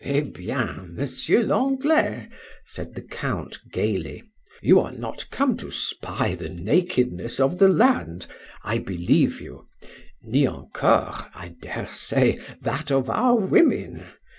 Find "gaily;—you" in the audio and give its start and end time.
3.71-4.79